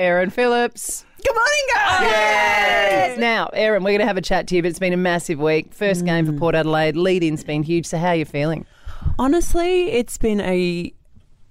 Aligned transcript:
Erin 0.00 0.30
Phillips. 0.30 1.04
Good 1.22 1.34
morning, 1.34 1.66
guys. 1.74 3.18
Now, 3.18 3.48
Erin, 3.52 3.84
we're 3.84 3.90
going 3.90 4.00
to 4.00 4.06
have 4.06 4.16
a 4.16 4.22
chat 4.22 4.46
to 4.46 4.56
you, 4.56 4.62
but 4.62 4.68
it's 4.68 4.78
been 4.78 4.94
a 4.94 4.96
massive 4.96 5.38
week. 5.38 5.74
First 5.74 6.06
game 6.06 6.24
for 6.24 6.32
mm. 6.32 6.38
Port 6.38 6.54
Adelaide. 6.54 6.96
Lead 6.96 7.22
in's 7.22 7.44
been 7.44 7.62
huge. 7.62 7.84
So, 7.84 7.98
how 7.98 8.08
are 8.08 8.14
you 8.14 8.24
feeling? 8.24 8.64
Honestly, 9.18 9.90
it's 9.90 10.16
been 10.16 10.40
a 10.40 10.94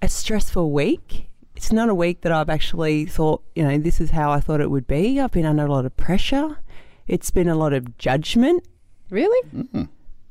a 0.02 0.08
stressful 0.08 0.72
week. 0.72 1.28
It's 1.54 1.70
not 1.70 1.88
a 1.88 1.94
week 1.94 2.22
that 2.22 2.32
I've 2.32 2.50
actually 2.50 3.06
thought, 3.06 3.44
you 3.54 3.62
know, 3.62 3.78
this 3.78 4.00
is 4.00 4.10
how 4.10 4.32
I 4.32 4.40
thought 4.40 4.60
it 4.60 4.70
would 4.70 4.88
be. 4.88 5.20
I've 5.20 5.30
been 5.30 5.46
under 5.46 5.66
a 5.66 5.70
lot 5.70 5.86
of 5.86 5.96
pressure. 5.96 6.58
It's 7.06 7.30
been 7.30 7.48
a 7.48 7.54
lot 7.54 7.72
of 7.72 7.98
judgment. 7.98 8.66
Really? 9.10 9.48
Mm-hmm. 9.50 9.84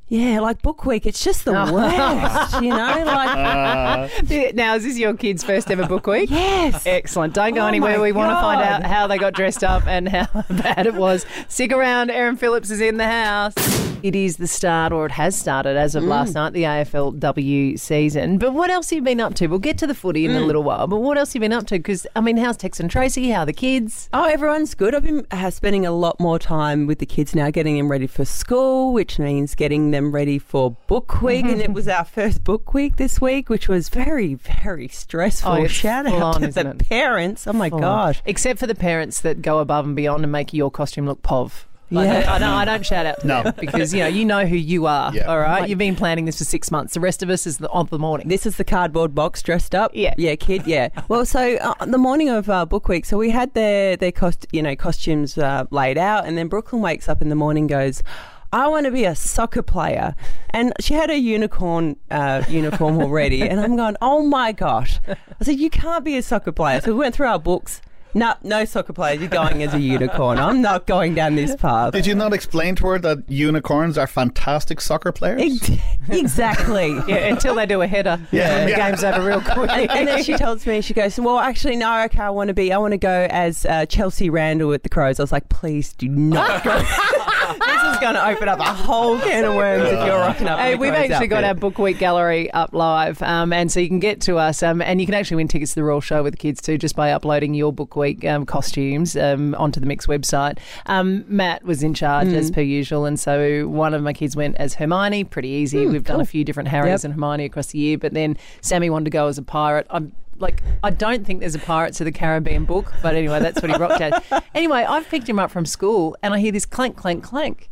Yeah, 0.09 0.39
like 0.39 0.63
book 0.63 0.85
week, 0.85 1.05
it's 1.05 1.23
just 1.23 1.45
the 1.45 1.51
oh. 1.55 1.71
worst, 1.71 2.61
you 2.63 2.69
know? 2.69 3.03
Like, 3.05 4.19
uh. 4.29 4.51
now, 4.55 4.75
is 4.75 4.83
this 4.83 4.97
your 4.97 5.13
kid's 5.13 5.43
first 5.43 5.69
ever 5.69 5.85
book 5.85 6.07
week? 6.07 6.29
yes. 6.31 6.85
Excellent. 6.85 7.35
Don't 7.35 7.53
go 7.53 7.61
Oh 7.61 7.67
anywhere. 7.67 7.97
my 7.97 8.03
We 8.03 8.11
want 8.11 8.31
to 8.31 8.41
find 8.41 8.59
God. 8.59 8.81
out 8.81 8.83
how 8.83 9.05
they 9.05 9.19
got 9.19 9.33
dressed 9.33 9.63
up 9.63 9.85
and 9.85 10.09
how 10.09 10.27
bad 10.49 10.87
it 10.87 10.95
was. 10.95 11.27
Stick 11.47 11.71
around. 11.71 12.09
Erin 12.09 12.37
Phillips 12.37 12.71
is 12.71 12.81
in 12.81 12.97
the 12.97 13.07
house. 13.07 13.88
It 14.01 14.15
is 14.15 14.37
the 14.37 14.47
start, 14.47 14.93
or 14.93 15.05
it 15.05 15.11
has 15.11 15.35
started 15.35 15.77
as 15.77 15.95
of 15.95 16.03
last 16.03 16.31
mm. 16.31 16.35
night, 16.35 16.53
the 16.53 16.63
AFLW 16.63 17.79
season. 17.79 18.37
But 18.37 18.53
what 18.53 18.69
else 18.69 18.89
have 18.89 18.97
you 18.97 19.03
been 19.03 19.19
up 19.19 19.33
to? 19.35 19.47
We'll 19.47 19.59
get 19.59 19.77
to 19.79 19.87
the 19.87 19.95
footy 19.95 20.25
in 20.25 20.31
a 20.31 20.39
mm. 20.39 20.45
little 20.45 20.63
while. 20.63 20.87
But 20.87 20.97
what 20.97 21.17
else 21.17 21.29
have 21.29 21.35
you 21.35 21.41
been 21.41 21.53
up 21.53 21.67
to? 21.67 21.75
Because, 21.75 22.07
I 22.15 22.21
mean, 22.21 22.37
how's 22.37 22.57
Tex 22.57 22.79
and 22.79 22.89
Tracy? 22.89 23.29
How 23.29 23.41
are 23.41 23.45
the 23.45 23.53
kids? 23.53 24.09
Oh, 24.13 24.25
everyone's 24.25 24.73
good. 24.73 24.95
I've 24.95 25.03
been 25.03 25.25
uh, 25.31 25.49
spending 25.49 25.85
a 25.85 25.91
lot 25.91 26.19
more 26.19 26.39
time 26.39 26.87
with 26.87 26.99
the 26.99 27.05
kids 27.05 27.35
now, 27.35 27.49
getting 27.51 27.77
them 27.77 27.89
ready 27.89 28.07
for 28.07 28.25
school, 28.25 28.93
which 28.93 29.19
means 29.19 29.55
getting 29.55 29.91
them 29.91 30.11
ready 30.11 30.39
for 30.39 30.71
book 30.87 31.21
week. 31.21 31.45
and 31.45 31.59
it 31.59 31.65
mm-hmm. 31.65 31.73
was 31.73 31.87
our 31.87 32.05
first 32.05 32.43
book 32.43 32.73
week 32.73 32.97
this 32.97 33.19
week, 33.19 33.49
which 33.49 33.67
was 33.67 33.89
very, 33.89 34.35
very 34.35 34.87
stressful. 34.87 35.51
Oh, 35.51 35.67
Shout 35.67 36.05
out 36.05 36.35
on, 36.35 36.41
to 36.41 36.47
the 36.47 36.71
it? 36.71 36.89
parents. 36.89 37.47
Oh 37.47 37.53
my 37.53 37.69
gosh. 37.69 38.21
Except 38.25 38.59
for 38.59 38.67
the 38.67 38.75
parents 38.75 39.21
that 39.21 39.41
go 39.41 39.59
above 39.59 39.85
and 39.85 39.95
beyond 39.95 40.23
and 40.23 40.31
make 40.31 40.53
your 40.53 40.71
costume 40.71 41.05
look 41.05 41.21
pov. 41.21 41.65
Like, 41.91 42.07
Yeah. 42.07 42.33
I, 42.33 42.37
don't, 42.39 42.49
I 42.49 42.65
don't 42.65 42.85
shout 42.85 43.05
out 43.05 43.19
to 43.21 43.27
No. 43.27 43.43
them 43.43 43.53
because 43.59 43.93
you 43.93 43.99
know 44.01 44.07
you 44.07 44.25
know 44.25 44.45
who 44.45 44.55
you 44.55 44.85
are. 44.85 45.13
Yeah. 45.13 45.23
All 45.25 45.39
right, 45.39 45.67
you've 45.67 45.79
been 45.79 45.95
planning 45.95 46.25
this 46.25 46.37
for 46.37 46.43
six 46.43 46.69
months. 46.71 46.93
The 46.93 46.99
rest 46.99 47.23
of 47.23 47.29
us 47.29 47.47
is 47.47 47.57
the, 47.57 47.69
of 47.69 47.89
the 47.89 47.99
morning. 47.99 48.27
This 48.27 48.45
is 48.45 48.57
the 48.57 48.63
cardboard 48.63 49.15
box 49.15 49.41
dressed 49.41 49.73
up. 49.73 49.91
Yeah. 49.93 50.13
yeah, 50.17 50.35
kid. 50.35 50.67
Yeah. 50.67 50.89
Well, 51.09 51.25
so 51.25 51.55
uh, 51.57 51.85
the 51.85 51.97
morning 51.97 52.29
of 52.29 52.49
uh, 52.49 52.65
book 52.65 52.87
week, 52.87 53.03
so 53.05 53.17
we 53.17 53.31
had 53.31 53.53
their 53.55 53.97
their 53.97 54.11
cost, 54.11 54.45
you 54.51 54.61
know, 54.61 54.75
costumes 54.75 55.37
uh, 55.37 55.65
laid 55.71 55.97
out, 55.97 56.25
and 56.27 56.37
then 56.37 56.47
Brooklyn 56.47 56.81
wakes 56.81 57.09
up 57.09 57.21
in 57.21 57.29
the 57.29 57.35
morning, 57.35 57.65
goes. 57.67 58.03
I 58.51 58.67
want 58.67 58.85
to 58.85 58.91
be 58.91 59.05
a 59.05 59.13
soccer 59.15 59.61
player, 59.61 60.15
and 60.49 60.73
she 60.79 60.95
had 60.95 61.11
a 61.11 61.17
unicorn 61.19 61.97
uh, 62.09 62.43
uniform 62.49 62.99
already, 62.99 63.41
and 63.43 63.59
I'm 63.59 63.75
going, 63.75 63.95
oh 64.01 64.23
my 64.23 64.51
gosh! 64.53 64.99
I 65.07 65.15
said, 65.43 65.59
you 65.59 65.69
can't 65.69 66.03
be 66.03 66.17
a 66.17 66.23
soccer 66.23 66.51
player. 66.51 66.81
So 66.81 66.91
we 66.93 66.97
went 66.97 67.13
through 67.13 67.27
our 67.27 67.37
books. 67.39 67.79
No, 68.13 68.33
no 68.43 68.65
soccer 68.65 68.91
players. 68.93 69.19
You're 69.19 69.29
going 69.29 69.61
as 69.61 69.73
a 69.73 69.79
unicorn. 69.79 70.39
I'm 70.39 70.61
not 70.61 70.87
going 70.87 71.13
down 71.13 71.35
this 71.35 71.55
path. 71.55 71.93
Did 71.93 72.07
you 72.07 72.15
not 72.15 72.33
explain 72.33 72.75
to 72.77 72.87
her 72.87 72.99
that 72.99 73.29
unicorns 73.29 73.97
are 73.99 74.07
fantastic 74.07 74.81
soccer 74.81 75.11
players? 75.11 75.61
Ex- 75.69 75.81
exactly. 76.09 76.89
yeah, 77.07 77.27
until 77.27 77.53
they 77.55 77.65
do 77.67 77.81
a 77.81 77.87
header. 77.87 78.19
Yeah. 78.31 78.57
and 78.57 78.67
the 78.67 78.71
Yeah. 78.71 78.89
game's 78.89 79.03
over 79.03 79.21
real 79.27 79.41
quick. 79.41 79.69
and, 79.69 79.91
and 79.91 80.07
then 80.07 80.23
she 80.23 80.33
tells 80.33 80.65
me, 80.65 80.81
she 80.81 80.93
goes, 80.95 81.19
"Well, 81.19 81.37
actually, 81.39 81.75
no. 81.75 82.03
Okay, 82.05 82.19
I 82.19 82.29
want 82.31 82.47
to 82.47 82.53
be. 82.53 82.73
I 82.73 82.77
want 82.79 82.93
to 82.93 82.97
go 82.97 83.27
as 83.29 83.65
uh, 83.65 83.85
Chelsea 83.85 84.29
Randall 84.29 84.69
with 84.69 84.81
the 84.83 84.89
Crows." 84.89 85.19
I 85.19 85.23
was 85.23 85.31
like, 85.31 85.49
"Please 85.49 85.93
do 85.93 86.07
not 86.07 86.63
go." 86.63 86.71
this 87.57 87.93
is 87.93 87.99
going 87.99 88.13
to 88.15 88.27
open 88.27 88.47
up 88.47 88.59
a 88.59 88.63
whole 88.63 89.17
can 89.19 89.43
of 89.45 89.55
worms 89.55 89.85
if 89.89 90.05
you're 90.05 90.17
rocking 90.19 90.47
up. 90.47 90.59
Hey, 90.59 90.75
we've 90.75 90.93
Crows 90.93 91.09
actually 91.11 91.27
got 91.27 91.43
our 91.43 91.53
book 91.53 91.77
week 91.79 91.97
gallery 91.99 92.51
up 92.51 92.73
live, 92.73 93.21
um, 93.21 93.51
and 93.53 93.71
so 93.71 93.79
you 93.79 93.87
can 93.87 93.99
get 93.99 94.21
to 94.21 94.37
us, 94.37 94.61
um, 94.63 94.81
and 94.81 94.99
you 94.99 95.05
can 95.05 95.15
actually 95.15 95.37
win 95.37 95.47
tickets 95.47 95.71
to 95.71 95.75
the 95.75 95.83
Royal 95.83 96.01
Show 96.01 96.23
with 96.23 96.33
the 96.33 96.37
kids 96.37 96.61
too, 96.61 96.77
just 96.77 96.95
by 96.95 97.11
uploading 97.11 97.53
your 97.53 97.73
book 97.73 97.95
week 97.95 98.23
um, 98.25 98.45
costumes 98.45 99.15
um, 99.17 99.55
onto 99.55 99.79
the 99.79 99.85
Mix 99.85 100.07
website. 100.07 100.57
Um, 100.85 101.25
Matt 101.27 101.63
was 101.63 101.83
in 101.83 101.93
charge 101.93 102.27
Mm. 102.27 102.35
as 102.35 102.51
per 102.51 102.61
usual, 102.61 103.05
and 103.05 103.19
so 103.19 103.67
one 103.67 103.93
of 103.93 104.03
my 104.03 104.13
kids 104.13 104.35
went 104.35 104.55
as 104.57 104.73
Hermione. 104.75 105.23
Pretty 105.23 105.49
easy. 105.49 105.85
We've 105.87 106.03
done 106.03 106.21
a 106.21 106.25
few 106.25 106.43
different 106.43 106.69
Harrys 106.69 106.89
Mm, 106.89 106.91
Yep. 106.91 107.03
and 107.05 107.13
Hermione 107.13 107.45
across 107.45 107.67
the 107.67 107.79
year, 107.79 107.97
but 107.97 108.13
then 108.13 108.37
Sammy 108.61 108.89
wanted 108.89 109.05
to 109.05 109.11
go 109.11 109.27
as 109.27 109.37
a 109.37 109.41
pirate. 109.43 109.87
I'm 109.89 110.11
like, 110.39 110.63
I 110.83 110.89
don't 110.89 111.25
think 111.25 111.41
there's 111.41 111.55
a 111.55 111.59
Pirates 111.59 112.01
of 112.01 112.05
the 112.05 112.11
Caribbean 112.11 112.65
book, 112.65 112.93
but 113.01 113.15
anyway, 113.15 113.39
that's 113.39 113.61
what 113.61 113.71
he 113.71 113.77
rocked 113.77 114.01
as. 114.01 114.23
Anyway, 114.55 114.83
I've 114.83 115.07
picked 115.07 115.29
him 115.29 115.39
up 115.39 115.51
from 115.51 115.65
school, 115.65 116.17
and 116.23 116.33
I 116.33 116.39
hear 116.39 116.51
this 116.51 116.65
clank, 116.65 116.97
clank, 116.97 117.23
clank. 117.23 117.69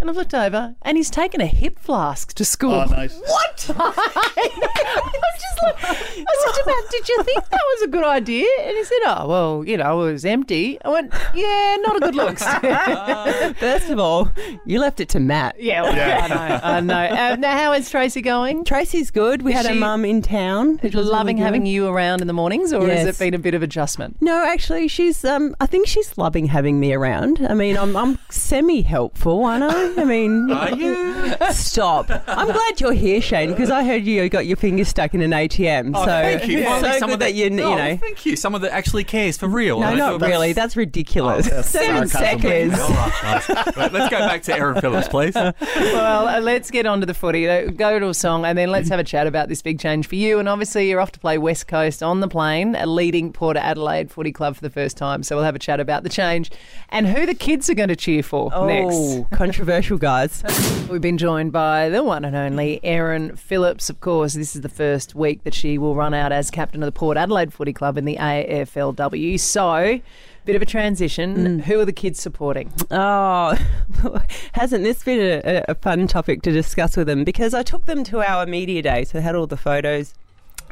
And 0.00 0.08
I've 0.08 0.16
looked 0.16 0.34
over, 0.34 0.74
and 0.82 0.96
he's 0.96 1.10
taken 1.10 1.40
a 1.40 1.46
hip 1.46 1.78
flask 1.78 2.32
to 2.34 2.44
school. 2.44 2.72
Oh, 2.74 2.84
nice. 2.84 3.18
What? 3.18 3.70
I'm 3.78 3.92
just 3.92 5.62
like, 5.62 5.84
I 5.84 5.94
said 5.94 6.52
to 6.54 6.62
Matt, 6.66 6.90
did 6.90 7.08
you 7.08 7.22
think 7.24 7.44
that 7.48 7.60
was 7.74 7.82
a 7.82 7.88
good 7.88 8.04
idea? 8.04 8.46
And 8.60 8.76
he 8.76 8.84
said, 8.84 8.98
oh, 9.06 9.26
well, 9.28 9.64
you 9.66 9.76
know, 9.76 10.02
it 10.06 10.12
was 10.12 10.24
empty. 10.24 10.78
I 10.84 10.88
went, 10.88 11.12
yeah, 11.34 11.76
not 11.80 11.96
a 11.96 12.00
good 12.00 12.14
looks. 12.14 12.44
First 13.58 13.90
of 13.90 13.98
all, 13.98 14.30
you 14.64 14.78
left 14.78 15.00
it 15.00 15.08
to 15.10 15.20
Matt. 15.20 15.60
yeah, 15.60 15.82
well, 15.82 15.96
Yeah. 15.96 16.20
I 16.22 16.28
know. 16.28 16.60
I 16.62 16.80
know. 16.80 17.16
Uh, 17.32 17.36
now, 17.36 17.56
how 17.56 17.72
is 17.72 17.90
Tracy 17.90 18.20
going? 18.22 18.64
Tracy's 18.64 19.10
good. 19.10 19.42
We 19.42 19.50
Is 19.52 19.56
had 19.58 19.66
her 19.66 19.72
she 19.74 19.78
mum 19.80 20.04
in 20.04 20.22
town. 20.22 20.78
which 20.78 20.94
really 20.94 21.08
Loving 21.08 21.38
having 21.38 21.66
you 21.66 21.88
around 21.88 22.20
in 22.20 22.26
the 22.26 22.32
mornings, 22.32 22.72
or 22.72 22.86
has 22.86 23.04
Yes. 23.06 23.16
it 23.16 23.18
been 23.18 23.34
a 23.34 23.38
bit 23.38 23.54
of 23.54 23.62
adjustment? 23.62 24.16
No, 24.20 24.44
actually, 24.46 24.86
she's. 24.88 25.24
Um, 25.24 25.56
I 25.60 25.66
think 25.66 25.86
she's 25.88 26.16
loving 26.18 26.46
having 26.46 26.78
me 26.78 26.92
around. 26.92 27.44
I 27.48 27.54
mean, 27.54 27.76
I'm, 27.76 27.96
I'm 27.96 28.18
semi 28.30 28.82
helpful, 28.82 29.44
aren't 29.44 29.64
I? 29.64 29.87
I 29.96 30.04
mean, 30.04 30.50
Are 30.50 30.70
you? 30.74 31.34
stop. 31.50 32.10
I'm 32.26 32.46
glad 32.50 32.80
you're 32.80 32.92
here, 32.92 33.20
Shane, 33.20 33.50
because 33.50 33.70
I 33.70 33.84
heard 33.84 34.04
you 34.04 34.28
got 34.28 34.46
your 34.46 34.56
finger 34.56 34.84
stuck 34.84 35.14
in 35.14 35.20
an 35.22 35.30
ATM. 35.30 35.92
Oh, 35.94 36.00
so 36.00 36.06
thank 36.06 36.46
you. 36.48 36.58
it's 36.60 36.80
so 36.80 36.92
someone 36.98 37.18
good 37.18 37.26
that 37.26 37.34
you, 37.34 37.44
you 37.44 37.50
no, 37.50 37.74
know. 37.76 37.96
Thank 37.96 38.26
you. 38.26 38.36
Someone 38.36 38.62
that 38.62 38.72
actually 38.72 39.04
cares 39.04 39.36
for 39.36 39.48
real. 39.48 39.80
No, 39.80 39.86
I 39.86 39.94
not 39.94 40.08
feel- 40.10 40.18
that's- 40.18 40.30
really. 40.30 40.52
That's 40.52 40.76
ridiculous. 40.76 41.46
Oh, 41.46 41.56
that's 41.56 41.68
Seven 41.68 42.08
seconds. 42.08 42.78
All 42.78 42.88
right, 42.90 43.12
guys. 43.22 43.48
Right, 43.76 43.92
let's 43.92 44.10
go 44.10 44.18
back 44.18 44.42
to 44.42 44.56
Erin 44.56 44.80
Phillips, 44.80 45.08
please. 45.08 45.34
well, 45.34 46.28
uh, 46.28 46.40
let's 46.40 46.70
get 46.70 46.86
on 46.86 47.00
to 47.00 47.06
the 47.06 47.14
footy. 47.14 47.48
Uh, 47.48 47.70
Go 47.70 47.98
to 47.98 48.08
a 48.08 48.14
song 48.14 48.44
and 48.44 48.56
then 48.58 48.70
let's 48.70 48.88
have 48.88 48.98
a 48.98 49.04
chat 49.04 49.26
about 49.26 49.48
this 49.48 49.62
big 49.62 49.78
change 49.78 50.06
for 50.06 50.16
you. 50.16 50.38
And 50.38 50.48
obviously, 50.48 50.88
you're 50.88 51.00
off 51.00 51.12
to 51.12 51.20
play 51.20 51.38
West 51.38 51.66
Coast 51.68 52.02
on 52.02 52.20
the 52.20 52.28
plane, 52.28 52.74
a 52.74 52.86
leading 52.86 53.32
Port 53.32 53.56
Adelaide 53.56 54.10
footy 54.10 54.32
club 54.32 54.54
for 54.56 54.62
the 54.62 54.70
first 54.70 54.96
time. 54.96 55.22
So 55.22 55.36
we'll 55.36 55.44
have 55.44 55.54
a 55.54 55.58
chat 55.60 55.80
about 55.80 56.02
the 56.02 56.08
change 56.08 56.50
and 56.88 57.06
who 57.06 57.26
the 57.26 57.34
kids 57.34 57.68
are 57.70 57.74
going 57.74 57.88
to 57.88 57.96
cheer 57.96 58.22
for 58.22 58.50
Oh, 58.54 58.66
next. 58.66 59.30
controversial, 59.30 59.77
guys. 59.78 60.42
We've 60.90 61.00
been 61.00 61.18
joined 61.18 61.52
by 61.52 61.88
the 61.88 62.02
one 62.02 62.24
and 62.24 62.34
only 62.34 62.80
Erin 62.82 63.36
Phillips. 63.36 63.88
Of 63.88 64.00
course, 64.00 64.34
this 64.34 64.56
is 64.56 64.62
the 64.62 64.68
first 64.68 65.14
week 65.14 65.44
that 65.44 65.54
she 65.54 65.78
will 65.78 65.94
run 65.94 66.14
out 66.14 66.32
as 66.32 66.50
captain 66.50 66.82
of 66.82 66.88
the 66.88 66.92
Port 66.92 67.16
Adelaide 67.16 67.52
Footy 67.52 67.72
Club 67.72 67.96
in 67.96 68.04
the 68.04 68.16
AFLW. 68.16 69.38
So, 69.38 70.00
bit 70.44 70.56
of 70.56 70.62
a 70.62 70.66
transition. 70.66 71.36
Mm. 71.36 71.60
Who 71.62 71.78
are 71.78 71.84
the 71.84 71.92
kids 71.92 72.20
supporting? 72.20 72.72
Oh, 72.90 73.56
hasn't 74.52 74.82
this 74.82 75.04
been 75.04 75.40
a, 75.44 75.64
a 75.68 75.76
fun 75.76 76.08
topic 76.08 76.42
to 76.42 76.50
discuss 76.50 76.96
with 76.96 77.06
them? 77.06 77.22
Because 77.22 77.54
I 77.54 77.62
took 77.62 77.86
them 77.86 78.02
to 78.04 78.20
our 78.28 78.46
media 78.46 78.82
day, 78.82 79.04
so 79.04 79.18
they 79.18 79.22
had 79.22 79.36
all 79.36 79.46
the 79.46 79.56
photos. 79.56 80.12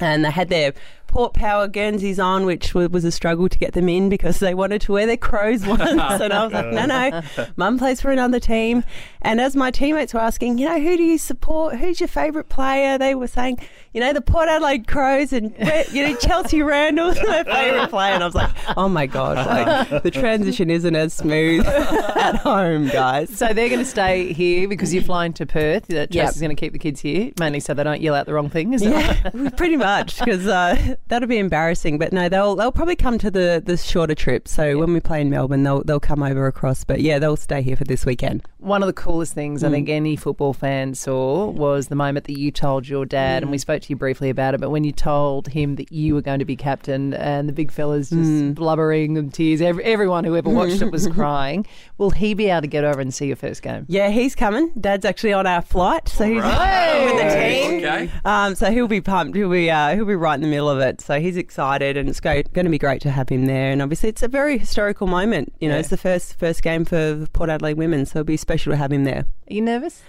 And 0.00 0.24
they 0.24 0.30
had 0.30 0.48
their 0.48 0.72
Port 1.06 1.34
Power 1.34 1.68
Guernseys 1.68 2.18
on, 2.18 2.44
which 2.46 2.74
was 2.74 3.04
a 3.04 3.12
struggle 3.12 3.48
to 3.48 3.56
get 3.56 3.72
them 3.74 3.88
in 3.88 4.08
because 4.08 4.40
they 4.40 4.54
wanted 4.54 4.80
to 4.82 4.92
wear 4.92 5.06
their 5.06 5.16
crows 5.16 5.64
once. 5.66 5.80
and 5.82 6.00
I 6.32 6.44
was 6.44 6.52
like, 6.52 6.66
no, 6.72 6.84
no, 6.86 7.22
mum 7.56 7.78
plays 7.78 8.00
for 8.00 8.10
another 8.10 8.40
team. 8.40 8.82
And 9.22 9.40
as 9.40 9.56
my 9.56 9.70
teammates 9.70 10.12
were 10.12 10.20
asking, 10.20 10.58
you 10.58 10.68
know, 10.68 10.78
who 10.80 10.96
do 10.96 11.02
you 11.04 11.16
support? 11.16 11.76
Who's 11.76 12.00
your 12.00 12.08
favourite 12.08 12.48
player? 12.48 12.98
They 12.98 13.14
were 13.14 13.28
saying, 13.28 13.60
you 13.94 14.00
know, 14.00 14.12
the 14.12 14.20
Port 14.20 14.48
Adelaide 14.48 14.88
Crows 14.88 15.32
and, 15.32 15.54
you 15.92 16.06
know, 16.06 16.14
Chelsea 16.16 16.60
Randall's 16.60 17.14
their 17.14 17.44
favourite 17.44 17.88
player. 17.88 18.12
And 18.12 18.22
I 18.22 18.26
was 18.26 18.34
like, 18.34 18.50
oh 18.76 18.88
my 18.88 19.06
God, 19.06 19.36
like, 19.46 20.02
the 20.02 20.10
transition 20.10 20.70
isn't 20.70 20.94
as 20.96 21.14
smooth 21.14 21.66
at 21.66 22.36
home, 22.36 22.88
guys. 22.88 23.30
So 23.30 23.46
they're 23.54 23.68
going 23.68 23.80
to 23.80 23.86
stay 23.86 24.32
here 24.32 24.68
because 24.68 24.92
you're 24.92 25.04
flying 25.04 25.32
to 25.34 25.46
Perth. 25.46 25.86
That 25.86 26.12
Yep. 26.14 26.24
Tracy's 26.26 26.42
going 26.42 26.54
to 26.54 26.60
keep 26.60 26.72
the 26.72 26.78
kids 26.78 27.00
here, 27.00 27.30
mainly 27.38 27.60
so 27.60 27.74
they 27.74 27.84
don't 27.84 28.02
yell 28.02 28.14
out 28.14 28.26
the 28.26 28.34
wrong 28.34 28.50
thing. 28.50 28.74
Is? 28.74 28.82
Yeah, 28.82 29.30
pretty 29.56 29.76
much 29.76 29.85
because 29.86 30.46
uh, 30.46 30.96
that'll 31.08 31.28
be 31.28 31.38
embarrassing. 31.38 31.98
But 31.98 32.12
no, 32.12 32.28
they'll 32.28 32.56
they'll 32.56 32.72
probably 32.72 32.96
come 32.96 33.18
to 33.18 33.30
the, 33.30 33.62
the 33.64 33.76
shorter 33.76 34.14
trip. 34.14 34.48
So 34.48 34.78
when 34.78 34.92
we 34.92 35.00
play 35.00 35.20
in 35.20 35.30
Melbourne, 35.30 35.62
they'll 35.62 35.82
they'll 35.84 36.00
come 36.00 36.22
over 36.22 36.46
across. 36.46 36.84
But 36.84 37.00
yeah, 37.00 37.18
they'll 37.18 37.36
stay 37.36 37.62
here 37.62 37.76
for 37.76 37.84
this 37.84 38.04
weekend. 38.04 38.42
One 38.58 38.82
of 38.82 38.88
the 38.88 38.92
coolest 38.92 39.32
things 39.32 39.62
I 39.62 39.70
think 39.70 39.88
any 39.88 40.16
football 40.16 40.52
fan 40.52 40.94
saw 40.94 41.46
was 41.50 41.86
the 41.86 41.94
moment 41.94 42.26
that 42.26 42.38
you 42.38 42.50
told 42.50 42.88
your 42.88 43.04
dad, 43.04 43.42
and 43.42 43.52
we 43.52 43.58
spoke 43.58 43.82
to 43.82 43.90
you 43.90 43.96
briefly 43.96 44.28
about 44.28 44.54
it, 44.54 44.60
but 44.60 44.70
when 44.70 44.82
you 44.82 44.90
told 44.90 45.46
him 45.46 45.76
that 45.76 45.92
you 45.92 46.14
were 46.14 46.22
going 46.22 46.40
to 46.40 46.44
be 46.44 46.56
captain 46.56 47.14
and 47.14 47.48
the 47.48 47.52
big 47.52 47.70
fellas 47.70 48.10
just 48.10 48.54
blubbering 48.56 49.16
and 49.16 49.32
tears, 49.32 49.60
every, 49.60 49.84
everyone 49.84 50.24
who 50.24 50.34
ever 50.34 50.50
watched 50.50 50.82
it 50.82 50.90
was 50.90 51.06
crying, 51.12 51.64
will 51.98 52.10
he 52.10 52.34
be 52.34 52.48
able 52.50 52.62
to 52.62 52.66
get 52.66 52.82
over 52.82 53.00
and 53.00 53.14
see 53.14 53.26
your 53.26 53.36
first 53.36 53.62
game? 53.62 53.86
Yeah, 53.88 54.08
he's 54.10 54.34
coming. 54.34 54.72
Dad's 54.80 55.04
actually 55.04 55.32
on 55.32 55.46
our 55.46 55.62
flight, 55.62 56.08
so 56.08 56.24
he's 56.24 56.42
with 56.42 57.22
the 57.22 57.40
team. 57.40 57.78
Okay. 57.78 58.10
Um, 58.24 58.54
so 58.56 58.72
he'll 58.72 58.88
be 58.88 59.00
pumped. 59.00 59.36
He'll 59.36 59.50
be 59.50 59.70
uh, 59.70 59.75
he'll 59.94 60.04
be 60.04 60.14
right 60.14 60.34
in 60.34 60.40
the 60.40 60.48
middle 60.48 60.68
of 60.70 60.78
it. 60.80 61.00
So 61.00 61.20
he's 61.20 61.36
excited, 61.36 61.96
and 61.96 62.08
it's 62.08 62.20
great, 62.20 62.52
going 62.52 62.64
to 62.66 62.70
be 62.70 62.78
great 62.78 63.00
to 63.02 63.10
have 63.10 63.28
him 63.28 63.46
there. 63.46 63.70
And 63.70 63.80
obviously, 63.82 64.08
it's 64.08 64.22
a 64.22 64.28
very 64.28 64.58
historical 64.58 65.06
moment. 65.06 65.52
You 65.60 65.68
know, 65.68 65.74
Yeah. 65.74 65.80
it's 65.80 65.88
the 65.90 65.96
first 65.96 66.38
first 66.38 66.62
game 66.62 66.84
for 66.84 67.26
Port 67.32 67.50
Adelaide 67.50 67.76
women, 67.78 68.06
so 68.06 68.20
it'll 68.20 68.24
be 68.26 68.36
special 68.36 68.72
to 68.72 68.76
have 68.76 68.92
him 68.92 69.04
there. 69.04 69.24
Are 69.50 69.52
you 69.54 69.62
nervous? 69.62 70.02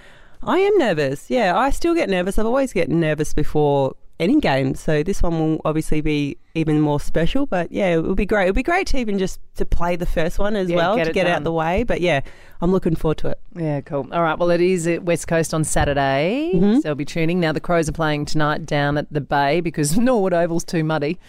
I 0.44 0.60
am 0.60 0.78
nervous. 0.78 1.30
Yeah, 1.30 1.58
I 1.58 1.72
still 1.72 1.96
get 1.96 2.10
nervous. 2.10 2.38
I've 2.38 2.46
always 2.46 2.72
get 2.74 2.90
nervous 2.90 3.34
before 3.34 3.96
any 4.20 4.40
game. 4.40 4.74
So 4.76 5.04
this 5.04 5.22
one 5.22 5.40
will 5.40 5.62
obviously 5.66 6.02
be 6.02 6.38
even 6.56 6.82
more 6.82 7.00
special. 7.00 7.46
But 7.46 7.72
yeah, 7.72 7.94
it 7.96 8.00
would 8.04 8.18
be 8.18 8.26
great. 8.26 8.46
It 8.46 8.48
would 8.50 8.56
be 8.56 8.64
great 8.64 8.88
to 8.88 8.98
even 8.98 9.20
just 9.20 9.40
to 9.56 9.66
play 9.66 9.96
the 9.96 10.06
first 10.08 10.40
one 10.40 10.56
as 10.56 10.70
Yeah, 10.70 10.76
well 10.78 10.96
get 10.96 11.04
to 11.06 11.10
it 11.12 11.14
get 11.14 11.28
out 11.28 11.44
the 11.44 11.52
way. 11.52 11.84
But 11.84 12.02
yeah, 12.02 12.22
I'm 12.62 12.72
looking 12.72 12.96
forward 12.96 13.18
to 13.20 13.30
it. 13.30 13.40
Yeah, 13.56 13.82
cool. 13.82 14.08
All 14.12 14.24
right. 14.24 14.38
Well, 14.38 14.50
it 14.50 14.62
is 14.62 14.88
at 14.88 15.04
West 15.04 15.28
Coast 15.28 15.54
on 15.54 15.64
Saturday, 15.64 16.52
Mm-hmm. 16.56 16.80
so 16.80 16.90
I'll 16.90 16.96
be 16.96 17.06
tuning. 17.06 17.40
Now 17.40 17.52
the 17.52 17.60
Crows 17.60 17.88
are 17.90 17.94
playing 17.94 18.26
tonight 18.26 18.66
down 18.66 18.98
at 18.98 19.12
the 19.12 19.22
Bay 19.22 19.62
because 19.62 19.98
Norwood 19.98 20.34
Oval's 20.34 20.64
too 20.64 20.84
muddy. 20.84 21.20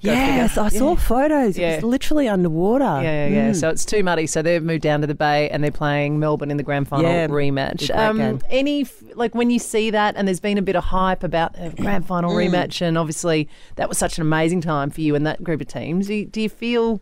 Yes. 0.00 0.56
I 0.56 0.68
saw 0.68 0.90
Yeah. 0.90 0.96
photos. 0.96 1.58
It 1.58 1.74
was 1.76 1.84
literally 1.84 2.28
underwater. 2.28 2.84
Yeah, 2.84 3.02
yeah, 3.02 3.26
yeah. 3.28 3.50
Mm. 3.50 3.56
So 3.56 3.68
it's 3.68 3.84
too 3.84 4.02
muddy. 4.02 4.26
So 4.26 4.42
they've 4.42 4.62
moved 4.62 4.82
down 4.82 5.00
to 5.00 5.06
the 5.06 5.14
Bay 5.14 5.48
and 5.50 5.62
they're 5.64 5.70
playing 5.70 6.18
Melbourne 6.20 6.50
in 6.50 6.56
the 6.56 6.62
grand 6.62 6.86
final 6.88 7.10
Yeah, 7.10 7.26
rematch. 7.26 7.88
game. 7.88 8.40
any 8.50 8.86
like 9.14 9.34
when 9.34 9.50
you 9.50 9.58
see 9.58 9.90
that, 9.90 10.14
and 10.16 10.28
there's 10.28 10.40
been 10.40 10.58
a 10.58 10.62
bit 10.62 10.76
of 10.76 10.84
hype 10.84 11.24
about 11.24 11.54
the 11.54 11.70
grand 11.70 12.06
final 12.06 12.30
Mm. 12.32 12.50
rematch, 12.50 12.80
and 12.80 12.96
obviously 12.96 13.48
that 13.76 13.88
was 13.88 13.98
such 13.98 14.18
an 14.18 14.22
amazing 14.22 14.60
time 14.60 14.90
for 14.90 15.00
you 15.00 15.14
and 15.14 15.26
that 15.26 15.42
group 15.42 15.60
of 15.60 15.66
teams. 15.66 16.06
Do 16.06 16.14
you, 16.14 16.26
do 16.26 16.40
you 16.40 16.48
feel 16.48 17.00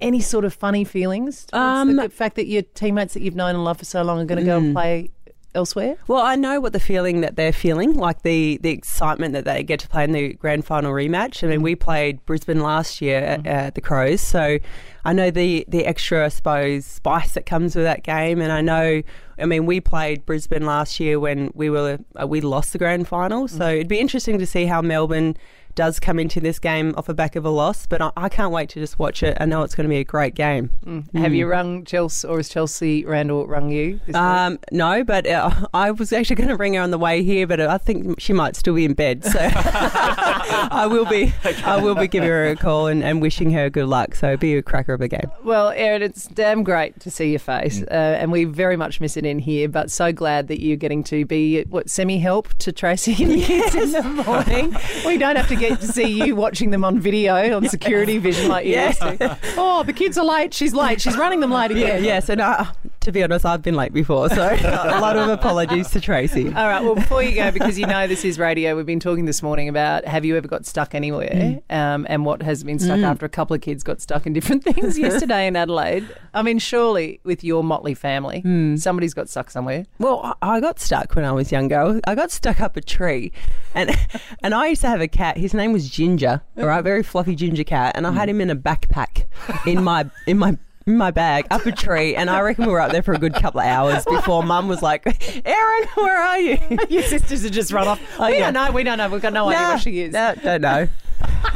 any 0.00 0.20
sort 0.20 0.44
of 0.44 0.52
funny 0.54 0.84
feelings? 0.84 1.46
Um, 1.52 1.96
the 1.96 2.08
fact 2.08 2.36
that 2.36 2.46
your 2.46 2.62
teammates 2.62 3.14
that 3.14 3.22
you've 3.22 3.36
known 3.36 3.54
and 3.54 3.64
loved 3.64 3.78
for 3.80 3.84
so 3.84 4.02
long 4.02 4.20
are 4.20 4.24
going 4.24 4.38
to 4.40 4.44
go 4.44 4.56
and 4.58 4.74
play 4.74 5.10
elsewhere. 5.54 5.96
Well, 6.08 6.20
I 6.20 6.36
know 6.36 6.60
what 6.60 6.72
the 6.72 6.80
feeling 6.80 7.20
that 7.20 7.36
they're 7.36 7.52
feeling, 7.52 7.94
like 7.94 8.22
the, 8.22 8.58
the 8.62 8.70
excitement 8.70 9.32
that 9.34 9.44
they 9.44 9.62
get 9.62 9.80
to 9.80 9.88
play 9.88 10.04
in 10.04 10.12
the 10.12 10.34
grand 10.34 10.64
final 10.64 10.92
rematch. 10.92 11.44
I 11.44 11.48
mean, 11.48 11.62
we 11.62 11.74
mm. 11.74 11.80
played 11.80 12.24
Brisbane 12.26 12.60
last 12.60 13.00
year 13.00 13.18
at, 13.18 13.42
mm. 13.42 13.46
at 13.46 13.74
the 13.74 13.80
Crows, 13.80 14.20
so 14.20 14.58
I 15.04 15.12
know 15.12 15.30
the, 15.30 15.64
the 15.68 15.84
extra, 15.86 16.24
I 16.24 16.28
suppose, 16.28 16.84
spice 16.84 17.32
that 17.32 17.46
comes 17.46 17.76
with 17.76 17.84
that 17.84 18.02
game. 18.02 18.40
And 18.40 18.52
I 18.52 18.60
know, 18.60 19.02
I 19.38 19.44
mean, 19.46 19.66
we 19.66 19.80
played 19.80 20.24
Brisbane 20.24 20.64
last 20.64 20.98
year 20.98 21.20
when 21.20 21.50
we 21.54 21.70
were 21.70 21.98
uh, 22.20 22.26
we 22.26 22.40
lost 22.40 22.72
the 22.72 22.78
grand 22.78 23.08
final, 23.08 23.48
so 23.48 23.60
mm. 23.60 23.74
it'd 23.74 23.88
be 23.88 24.00
interesting 24.00 24.38
to 24.38 24.46
see 24.46 24.66
how 24.66 24.82
Melbourne 24.82 25.36
does 25.74 26.00
come 26.00 26.18
into 26.18 26.40
this 26.40 26.58
game 26.58 26.94
off 26.96 27.06
the 27.06 27.14
back 27.14 27.36
of 27.36 27.44
a 27.44 27.50
loss. 27.50 27.86
But 27.86 28.02
I, 28.02 28.12
I 28.16 28.28
can't 28.28 28.52
wait 28.52 28.68
to 28.70 28.80
just 28.80 28.98
watch 28.98 29.22
it. 29.22 29.36
I 29.40 29.46
know 29.46 29.62
it's 29.62 29.74
going 29.74 29.88
to 29.88 29.92
be 29.92 29.98
a 29.98 30.04
great 30.04 30.34
game. 30.34 30.70
Have 31.14 31.34
you 31.34 31.46
rung 31.46 31.84
Chelsea 31.84 32.26
or 32.26 32.36
has 32.36 32.48
Chelsea 32.48 33.04
Randall 33.04 33.46
rung 33.46 33.70
you? 33.70 34.00
Um, 34.14 34.58
no, 34.70 35.04
but 35.04 35.26
uh, 35.26 35.66
I 35.74 35.90
was 35.90 36.12
actually 36.12 36.36
going 36.36 36.48
to 36.48 36.56
bring 36.56 36.74
her 36.74 36.80
on 36.80 36.90
the 36.90 36.98
way 36.98 37.22
here, 37.22 37.46
but 37.46 37.60
I 37.60 37.78
think 37.78 38.20
she 38.20 38.32
might 38.32 38.56
still 38.56 38.74
be 38.74 38.84
in 38.84 38.94
bed. 38.94 39.24
So 39.24 39.38
I 39.52 40.86
will 40.90 41.06
be, 41.06 41.32
I 41.64 41.82
will 41.82 41.94
be 41.94 42.08
giving 42.08 42.28
her 42.28 42.46
a 42.48 42.56
call 42.56 42.86
and, 42.86 43.02
and 43.02 43.20
wishing 43.20 43.50
her 43.52 43.70
good 43.70 43.88
luck. 43.88 44.14
So 44.14 44.28
it'll 44.28 44.38
be 44.38 44.56
a 44.56 44.62
cracker 44.62 44.94
of 44.94 45.00
a 45.00 45.08
game. 45.08 45.30
Well, 45.42 45.70
Erin, 45.70 46.02
it's 46.02 46.26
damn 46.26 46.62
great 46.62 47.00
to 47.00 47.10
see 47.10 47.30
your 47.30 47.38
face, 47.40 47.82
uh, 47.82 47.94
and 48.20 48.30
we 48.30 48.44
very 48.44 48.76
much 48.76 49.00
miss 49.00 49.16
it 49.16 49.26
in 49.26 49.38
here. 49.38 49.68
But 49.68 49.90
so 49.90 50.12
glad 50.12 50.48
that 50.48 50.60
you're 50.60 50.76
getting 50.76 51.02
to 51.04 51.24
be 51.24 51.62
what 51.64 51.90
semi 51.90 52.18
help 52.18 52.52
to 52.58 52.72
Tracy 52.72 53.22
and 53.22 53.32
the 53.32 53.42
kids 53.42 53.74
in 53.74 53.92
the 53.92 54.02
morning. 54.24 54.76
we 55.06 55.18
don't 55.18 55.36
have 55.36 55.48
to 55.48 55.56
get 55.56 55.63
to 55.70 55.86
see 55.86 56.24
you 56.26 56.36
watching 56.36 56.70
them 56.70 56.84
on 56.84 56.98
video 57.00 57.54
on 57.56 57.68
security 57.68 58.18
vision 58.18 58.48
like 58.48 58.66
you 58.66 58.72
Yeah. 58.72 58.88
used 58.88 59.00
to. 59.00 59.38
Oh, 59.56 59.82
the 59.82 59.92
kids 59.92 60.16
are 60.18 60.24
late. 60.24 60.52
She's 60.54 60.74
late. 60.74 61.00
She's 61.00 61.16
running 61.16 61.40
them 61.40 61.50
late 61.50 61.70
again. 61.70 62.04
yeah. 62.04 62.20
So 62.20 62.34
no, 62.34 62.66
to 63.04 63.12
be 63.12 63.22
honest, 63.22 63.44
I've 63.44 63.62
been 63.62 63.74
late 63.74 63.92
before, 63.92 64.28
so 64.30 64.42
a 64.62 64.98
lot 65.00 65.16
of 65.16 65.28
apologies 65.28 65.90
to 65.90 66.00
Tracy. 66.00 66.46
All 66.46 66.68
right. 66.68 66.82
Well, 66.82 66.94
before 66.94 67.22
you 67.22 67.34
go, 67.34 67.50
because 67.50 67.78
you 67.78 67.86
know 67.86 68.06
this 68.06 68.24
is 68.24 68.38
radio, 68.38 68.74
we've 68.74 68.86
been 68.86 69.00
talking 69.00 69.26
this 69.26 69.42
morning 69.42 69.68
about 69.68 70.04
have 70.06 70.24
you 70.24 70.36
ever 70.36 70.48
got 70.48 70.64
stuck 70.66 70.94
anywhere, 70.94 71.28
mm. 71.70 71.74
um, 71.74 72.06
and 72.08 72.24
what 72.24 72.42
has 72.42 72.64
been 72.64 72.78
stuck 72.78 72.98
mm. 72.98 73.04
after 73.04 73.26
a 73.26 73.28
couple 73.28 73.54
of 73.54 73.60
kids 73.60 73.82
got 73.82 74.00
stuck 74.00 74.26
in 74.26 74.32
different 74.32 74.64
things 74.74 74.98
yesterday 74.98 75.46
in 75.46 75.54
Adelaide. 75.54 76.08
I 76.32 76.42
mean, 76.42 76.58
surely 76.58 77.20
with 77.24 77.44
your 77.44 77.62
motley 77.62 77.94
family, 77.94 78.40
hmm. 78.40 78.76
somebody's 78.76 79.14
got 79.14 79.28
stuck 79.28 79.50
somewhere. 79.50 79.84
Well, 79.98 80.34
I 80.40 80.54
I 80.54 80.60
got 80.60 80.78
stuck 80.78 81.16
when 81.16 81.24
I 81.24 81.32
was 81.32 81.50
younger. 81.50 82.00
I 82.06 82.14
got 82.14 82.30
stuck 82.30 82.60
up 82.60 82.76
a 82.76 82.80
tree, 82.80 83.32
and 83.74 83.90
and 84.42 84.54
I 84.54 84.68
used 84.68 84.82
to 84.82 84.88
have 84.88 85.00
a 85.00 85.08
cat. 85.08 85.36
His 85.36 85.52
name 85.52 85.72
was 85.72 85.90
Ginger, 85.90 86.42
all 86.56 86.66
right, 86.66 86.80
mm. 86.80 86.84
very 86.84 87.02
fluffy 87.02 87.34
ginger 87.34 87.64
cat, 87.64 87.96
and 87.96 88.06
I 88.06 88.12
had 88.12 88.28
him 88.28 88.40
in 88.40 88.50
a 88.50 88.56
backpack 88.56 89.24
in 89.66 89.82
my 89.82 90.08
in 90.26 90.38
my. 90.38 90.56
In 90.86 90.98
my 90.98 91.10
bag 91.10 91.46
up 91.50 91.64
a 91.64 91.72
tree, 91.72 92.14
and 92.14 92.28
I 92.28 92.40
reckon 92.42 92.66
we 92.66 92.72
were 92.72 92.80
up 92.80 92.92
there 92.92 93.02
for 93.02 93.14
a 93.14 93.18
good 93.18 93.32
couple 93.34 93.60
of 93.60 93.66
hours 93.66 94.04
before 94.04 94.42
Mum 94.42 94.68
was 94.68 94.82
like, 94.82 95.06
"Erin, 95.46 95.88
where 95.94 96.20
are 96.20 96.38
you?" 96.38 96.58
Your 96.90 97.02
sisters 97.04 97.42
have 97.42 97.52
just 97.52 97.72
run 97.72 97.88
off. 97.88 98.00
Oh, 98.18 98.26
we 98.26 98.34
yeah. 98.34 98.50
don't 98.50 98.52
know. 98.52 98.70
We 98.70 98.82
don't 98.84 98.98
know. 98.98 99.08
We've 99.08 99.22
got 99.22 99.32
no 99.32 99.48
idea 99.48 99.68
where 99.68 99.78
she 99.78 100.00
is. 100.00 100.12
nah, 100.12 100.34
don't 100.34 100.60
know. 100.60 100.88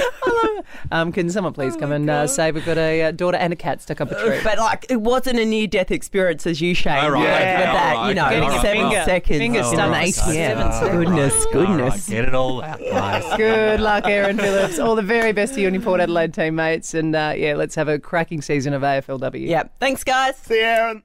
Um, 0.93 1.12
can 1.12 1.31
someone 1.31 1.53
please 1.53 1.77
come 1.77 1.93
and 1.93 2.09
uh, 2.11 2.27
say 2.27 2.50
we've 2.53 2.65
got 2.65 2.77
a 2.79 3.03
uh, 3.03 3.11
daughter 3.12 3.37
and 3.37 3.53
a 3.53 3.56
cat 3.56 3.81
stuck 3.81 4.00
up 4.00 4.11
a 4.11 4.15
tree? 4.21 4.41
But 4.43 4.59
like, 4.59 4.87
it 4.88 5.00
wasn't 5.00 5.38
a 5.38 5.44
near-death 5.44 5.91
experience 5.91 6.47
as 6.47 6.61
you, 6.61 6.75
Shane. 6.75 7.05
All 7.05 7.11
right, 7.12 7.21
With 7.21 7.29
okay, 7.31 7.44
that, 7.44 7.97
all 7.97 8.09
you 8.09 8.15
know, 8.15 8.23
right, 8.25 8.31
Getting 8.31 8.43
all 8.44 8.50
your 8.50 8.56
right. 8.56 8.62
seven 8.62 8.82
finger- 8.91 9.05
seconds, 9.05 9.38
finger 9.38 9.59
in 9.61 9.65
stuck. 9.65 9.79
an 9.81 9.91
Right, 9.91 10.09
ATM. 10.09 10.32
seven 10.35 10.73
seconds. 10.73 10.91
Goodness, 10.93 11.35
All 11.35 11.41
right, 11.53 11.53
goodness. 11.53 12.09
get 12.09 12.25
it 12.25 12.35
all 12.35 12.62
out, 12.62 12.81
guys. 12.81 13.25
Good 13.37 13.81
luck, 13.81 14.06
Erin 14.06 14.38
Phillips. 14.38 14.79
All 14.79 14.97
the 14.97 15.03
very 15.03 15.32
best 15.32 15.55
to 15.55 15.61
you 15.61 15.67
and 15.69 15.75
your 15.77 15.83
Port 15.85 16.00
Adelaide 16.00 16.35
teammates. 16.35 16.94
And 16.94 17.15
uh, 17.15 17.35
yeah, 17.37 17.55
let's 17.55 17.75
have 17.76 17.88
a 17.88 17.99
cracking 17.99 18.43
season 18.43 18.73
of 18.73 18.83
AFLW. 18.83 19.47
Yeah. 19.47 19.65
Thanks, 19.79 20.03
guys. 20.05 20.37
See 20.38 20.56
you, 20.59 20.62
Erin. 20.65 21.03